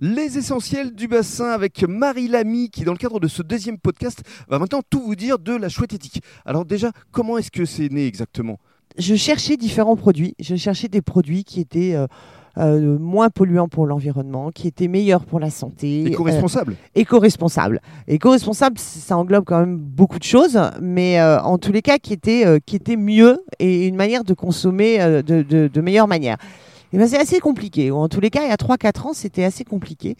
Les 0.00 0.38
essentiels 0.38 0.94
du 0.94 1.08
bassin 1.08 1.50
avec 1.50 1.82
Marie 1.82 2.28
Lamy 2.28 2.70
qui, 2.70 2.84
dans 2.84 2.92
le 2.92 2.98
cadre 2.98 3.18
de 3.18 3.26
ce 3.26 3.42
deuxième 3.42 3.78
podcast, 3.78 4.22
va 4.48 4.60
maintenant 4.60 4.80
tout 4.88 5.00
vous 5.00 5.16
dire 5.16 5.40
de 5.40 5.52
la 5.52 5.68
chouette 5.68 5.92
éthique. 5.92 6.22
Alors 6.46 6.64
déjà, 6.64 6.92
comment 7.10 7.36
est-ce 7.36 7.50
que 7.50 7.64
c'est 7.64 7.90
né 7.90 8.06
exactement? 8.06 8.60
Je 8.96 9.16
cherchais 9.16 9.56
différents 9.56 9.96
produits. 9.96 10.36
Je 10.38 10.54
cherchais 10.54 10.86
des 10.86 11.02
produits 11.02 11.42
qui 11.42 11.58
étaient 11.58 11.96
euh, 11.96 12.06
euh, 12.58 12.96
moins 12.96 13.28
polluants 13.28 13.66
pour 13.66 13.86
l'environnement, 13.86 14.52
qui 14.52 14.68
étaient 14.68 14.86
meilleurs 14.86 15.24
pour 15.24 15.40
la 15.40 15.50
santé. 15.50 16.04
Éco-responsable 16.04 16.74
euh, 16.74 17.00
Éco-responsable. 17.00 17.80
Éco-responsable, 18.06 18.78
ça 18.78 19.16
englobe 19.16 19.44
quand 19.44 19.58
même 19.58 19.78
beaucoup 19.78 20.20
de 20.20 20.24
choses, 20.24 20.60
mais 20.80 21.20
en 21.20 21.58
tous 21.58 21.72
les 21.72 21.82
cas, 21.82 21.98
qui 21.98 22.12
étaient, 22.12 22.60
qui 22.64 22.76
étaient 22.76 22.96
mieux 22.96 23.40
et 23.58 23.88
une 23.88 23.96
manière 23.96 24.22
de 24.22 24.34
consommer 24.34 24.98
de, 24.98 25.42
de, 25.42 25.66
de 25.66 25.80
meilleure 25.80 26.06
manière. 26.06 26.36
Et 26.92 26.98
ben, 26.98 27.06
c'est 27.06 27.18
assez 27.18 27.40
compliqué. 27.40 27.90
Ou 27.90 27.96
en 27.96 28.08
tous 28.08 28.20
les 28.20 28.30
cas, 28.30 28.42
il 28.44 28.48
y 28.48 28.52
a 28.52 28.56
3-4 28.56 29.06
ans, 29.08 29.12
c'était 29.12 29.44
assez 29.44 29.64
compliqué. 29.64 30.16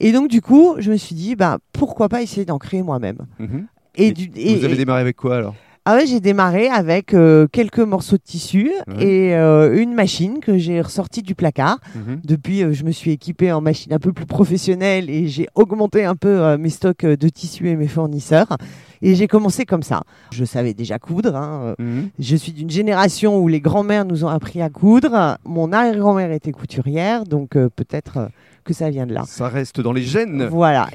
Et 0.00 0.12
donc, 0.12 0.28
du 0.28 0.42
coup, 0.42 0.74
je 0.78 0.90
me 0.90 0.96
suis 0.96 1.14
dit, 1.14 1.34
bah, 1.36 1.58
pourquoi 1.72 2.08
pas 2.08 2.22
essayer 2.22 2.44
d'en 2.44 2.58
créer 2.58 2.82
moi-même 2.82 3.18
Mhm. 3.38 3.66
et, 3.96 4.06
Et 4.08 4.12
du, 4.12 4.30
et- 4.36 4.56
Vous 4.56 4.64
avez 4.64 4.76
démarré 4.76 5.00
avec 5.00 5.16
quoi 5.16 5.36
alors? 5.36 5.54
Ah 5.86 5.96
ouais, 5.96 6.06
j'ai 6.06 6.20
démarré 6.20 6.68
avec 6.68 7.14
euh, 7.14 7.46
quelques 7.50 7.78
morceaux 7.80 8.16
de 8.18 8.22
tissu 8.22 8.70
Ouais. 8.86 9.02
et 9.02 9.34
euh, 9.34 9.80
une 9.80 9.94
machine 9.94 10.38
que 10.40 10.58
j'ai 10.58 10.78
ressortie 10.82 11.22
du 11.22 11.34
placard. 11.34 11.78
Mhm. 11.94 12.20
Depuis, 12.22 12.62
euh, 12.62 12.72
je 12.74 12.84
me 12.84 12.92
suis 12.92 13.12
équipée 13.12 13.50
en 13.50 13.62
machine 13.62 13.92
un 13.94 13.98
peu 13.98 14.12
plus 14.12 14.26
professionnelle 14.26 15.08
et 15.08 15.26
j'ai 15.26 15.48
augmenté 15.54 16.04
un 16.04 16.16
peu 16.16 16.56
mes 16.58 16.68
stocks 16.68 17.06
de 17.06 17.28
tissu 17.30 17.68
et 17.70 17.76
mes 17.76 17.88
fournisseurs. 17.88 18.58
Et 19.02 19.14
j'ai 19.14 19.26
commencé 19.28 19.64
comme 19.64 19.82
ça. 19.82 20.02
Je 20.32 20.44
savais 20.44 20.74
déjà 20.74 20.98
coudre. 20.98 21.34
hein, 21.36 21.60
euh, 21.64 21.74
Mhm. 21.78 22.10
Je 22.18 22.36
suis 22.36 22.52
d'une 22.52 22.70
génération 22.70 23.38
où 23.38 23.48
les 23.48 23.60
grands-mères 23.60 24.04
nous 24.04 24.24
ont 24.24 24.28
appris 24.28 24.60
à 24.60 24.68
coudre. 24.68 25.38
Mon 25.44 25.72
arrière-grand-mère 25.72 26.32
était 26.32 26.52
couturière, 26.52 27.24
donc 27.24 27.56
euh, 27.56 27.68
peut-être 27.74 28.16
euh, 28.18 28.26
que 28.64 28.74
ça 28.74 28.90
vient 28.90 29.06
de 29.06 29.14
là. 29.14 29.22
Ça 29.26 29.48
reste 29.48 29.80
dans 29.80 29.92
les 29.92 30.02
gènes. 30.02 30.46
Voilà. 30.50 30.88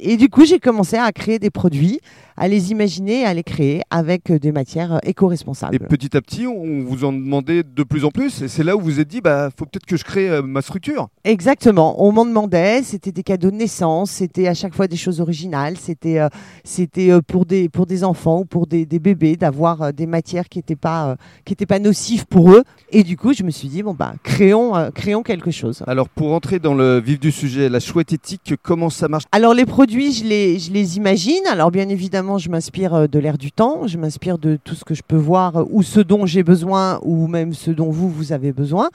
Et, 0.00 0.16
du 0.16 0.28
coup, 0.28 0.44
j'ai 0.44 0.58
commencé 0.60 0.96
à 0.96 1.10
créer 1.12 1.38
des 1.38 1.50
produits, 1.50 2.00
à 2.36 2.46
les 2.48 2.70
imaginer, 2.70 3.24
à 3.24 3.34
les 3.34 3.42
créer 3.42 3.82
avec 3.90 4.30
des 4.30 4.52
matières 4.52 5.00
éco-responsables. 5.02 5.74
Et 5.74 5.78
petit 5.78 6.16
à 6.16 6.20
petit, 6.20 6.46
on 6.46 6.82
vous 6.84 7.04
en 7.04 7.12
demandait 7.12 7.62
de 7.64 7.82
plus 7.82 8.04
en 8.04 8.10
plus. 8.10 8.42
Et 8.42 8.48
c'est 8.48 8.62
là 8.64 8.76
où 8.76 8.80
vous 8.80 8.90
vous 8.90 8.98
êtes 9.00 9.08
dit, 9.08 9.20
bah, 9.20 9.50
faut 9.56 9.66
peut-être 9.66 9.86
que 9.86 9.96
je 9.96 10.02
crée 10.04 10.28
euh, 10.28 10.42
ma 10.42 10.62
structure. 10.62 11.08
Exactement. 11.24 12.02
On 12.04 12.10
m'en 12.12 12.24
demandait. 12.24 12.82
C'était 12.82 13.12
des 13.12 13.22
cadeaux 13.22 13.50
de 13.52 13.56
naissance. 13.56 14.10
C'était 14.10 14.48
à 14.48 14.54
chaque 14.54 14.74
fois 14.74 14.88
des 14.88 14.96
choses 14.96 15.20
originales. 15.20 15.76
C'était 15.76 16.18
euh, 16.18 16.28
c'était 16.64 17.10
euh, 17.12 17.20
pour 17.24 17.39
des 17.44 17.68
pour 17.68 17.86
des 17.86 18.04
enfants 18.04 18.40
ou 18.40 18.44
pour 18.44 18.66
des, 18.66 18.86
des 18.86 18.98
bébés 18.98 19.36
d'avoir 19.36 19.82
euh, 19.82 19.92
des 19.92 20.06
matières 20.06 20.48
qui 20.48 20.58
n'étaient 20.58 20.76
pas 20.76 21.10
euh, 21.10 21.16
qui 21.44 21.52
étaient 21.52 21.66
pas 21.66 21.78
nocives 21.78 22.26
pour 22.26 22.52
eux. 22.52 22.64
Et 22.90 23.02
du 23.02 23.16
coup, 23.16 23.32
je 23.32 23.42
me 23.42 23.50
suis 23.50 23.68
dit 23.68 23.82
bon 23.82 23.94
bah 23.94 24.14
créons 24.22 24.76
euh, 24.76 24.90
créons 24.90 25.22
quelque 25.22 25.50
chose. 25.50 25.82
Alors, 25.86 26.08
pour 26.08 26.32
entrer 26.32 26.58
dans 26.58 26.74
le 26.74 27.00
vif 27.00 27.20
du 27.20 27.32
sujet, 27.32 27.68
la 27.68 27.80
chouette 27.80 28.12
éthique, 28.12 28.54
comment 28.62 28.90
ça 28.90 29.08
marche? 29.08 29.24
Alors 29.32 29.54
les 29.54 29.66
produits, 29.66 30.12
je 30.12 30.24
les, 30.24 30.58
je 30.58 30.72
les 30.72 30.96
imagine. 30.96 31.46
Alors 31.50 31.70
bien 31.70 31.88
évidemment, 31.88 32.38
je 32.38 32.50
m'inspire 32.50 33.08
de 33.08 33.18
l'air 33.18 33.38
du 33.38 33.52
temps, 33.52 33.86
je 33.86 33.96
m'inspire 33.96 34.38
de 34.38 34.58
tout 34.62 34.74
ce 34.74 34.84
que 34.84 34.94
je 34.94 35.02
peux 35.06 35.16
voir 35.16 35.66
ou 35.70 35.82
ce 35.82 36.00
dont 36.00 36.26
j'ai 36.26 36.42
besoin 36.42 36.98
ou 37.02 37.26
même 37.26 37.52
ce 37.54 37.70
dont 37.70 37.90
vous, 37.90 38.10
vous 38.10 38.32
avez 38.32 38.52
besoin. 38.52 38.90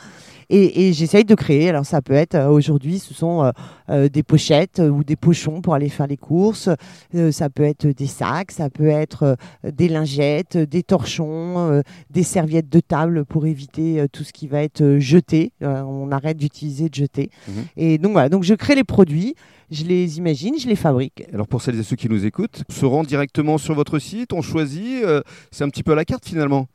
Et, 0.52 0.88
et 0.90 0.94
j'essaye 0.94 1.26
de 1.26 1.34
créer. 1.34 1.70
Alors 1.70 1.88
ça 1.88 2.04
peut 2.04 2.14
être 2.14 2.38
aujourd'hui, 2.50 3.00
ce 3.00 3.16
sont 3.16 3.52
euh, 3.90 4.10
des 4.10 4.22
pochettes 4.22 4.80
ou 4.80 5.04
des 5.04 5.16
pochons 5.16 5.62
pour 5.62 5.74
aller 5.74 5.90
faire 5.90 6.06
les 6.06 6.18
courses. 6.18 6.70
Euh, 7.16 7.32
ça 7.32 7.50
peut 7.50 7.64
être 7.64 7.88
des 7.88 8.06
sacs, 8.06 8.35
ça 8.50 8.70
peut 8.70 8.88
être 8.88 9.24
euh, 9.24 9.72
des 9.72 9.88
lingettes, 9.88 10.58
des 10.58 10.84
torchons, 10.84 11.72
euh, 11.72 11.82
des 12.10 12.24
serviettes 12.24 12.70
de 12.70 12.80
table 12.80 13.26
pour 13.26 13.46
éviter 13.46 14.00
euh, 14.00 14.08
tout 14.12 14.24
ce 14.24 14.34
qui 14.34 14.48
va 14.48 14.64
être 14.64 14.98
jeté. 15.00 15.52
On 15.62 16.12
arrête 16.12 16.38
d'utiliser 16.38 16.90
de 16.90 16.96
jeter. 16.96 17.30
Mhm. 17.48 17.54
Et 17.78 17.98
donc 17.98 18.14
voilà, 18.14 18.30
donc 18.30 18.44
je 18.44 18.54
crée 18.54 18.76
les 18.76 18.84
produits, 18.84 19.36
je 19.72 19.84
les 19.84 20.18
imagine, 20.18 20.56
je 20.60 20.68
les 20.68 20.76
fabrique. 20.76 21.24
Alors, 21.34 21.48
pour 21.48 21.62
celles 21.62 21.80
et 21.80 21.84
ceux 21.84 21.96
qui 21.96 22.10
nous 22.10 22.26
écoutent, 22.26 22.64
on 22.70 22.74
se 22.74 22.86
rend 22.86 23.04
directement 23.04 23.58
sur 23.58 23.74
votre 23.74 24.00
site, 24.00 24.34
on 24.34 24.42
choisit. 24.42 25.04
c'est 25.52 25.64
un 25.64 25.70
petit 25.70 25.84
peu 25.84 25.94
à 25.94 25.96
la 25.96 26.06
carte 26.06 26.26
finalement. 26.26 26.68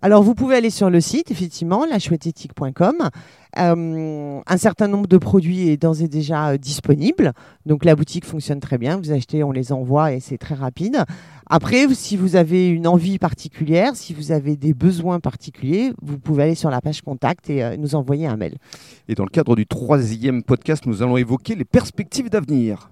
Alors, 0.00 0.22
vous 0.22 0.36
pouvez 0.36 0.54
aller 0.54 0.70
sur 0.70 0.90
le 0.90 1.00
site, 1.00 1.32
effectivement, 1.32 1.84
lachouetteéthique.com. 1.84 3.10
Euh, 3.58 4.40
un 4.46 4.56
certain 4.56 4.86
nombre 4.86 5.08
de 5.08 5.16
produits 5.16 5.70
est 5.70 5.76
d'ores 5.76 6.02
et 6.02 6.06
déjà 6.06 6.50
euh, 6.50 6.56
disponible. 6.56 7.32
Donc, 7.66 7.84
la 7.84 7.96
boutique 7.96 8.24
fonctionne 8.24 8.60
très 8.60 8.78
bien. 8.78 8.96
Vous 8.98 9.10
achetez, 9.10 9.42
on 9.42 9.50
les 9.50 9.72
envoie 9.72 10.12
et 10.12 10.20
c'est 10.20 10.38
très 10.38 10.54
rapide. 10.54 11.04
Après, 11.50 11.92
si 11.94 12.16
vous 12.16 12.36
avez 12.36 12.68
une 12.68 12.86
envie 12.86 13.18
particulière, 13.18 13.96
si 13.96 14.14
vous 14.14 14.30
avez 14.30 14.54
des 14.54 14.72
besoins 14.72 15.18
particuliers, 15.18 15.92
vous 16.00 16.18
pouvez 16.18 16.44
aller 16.44 16.54
sur 16.54 16.70
la 16.70 16.80
page 16.80 17.02
contact 17.02 17.50
et 17.50 17.64
euh, 17.64 17.76
nous 17.76 17.96
envoyer 17.96 18.28
un 18.28 18.36
mail. 18.36 18.54
Et 19.08 19.16
dans 19.16 19.24
le 19.24 19.30
cadre 19.30 19.56
du 19.56 19.66
troisième 19.66 20.44
podcast, 20.44 20.86
nous 20.86 21.02
allons 21.02 21.16
évoquer 21.16 21.56
les 21.56 21.64
perspectives 21.64 22.30
d'avenir. 22.30 22.86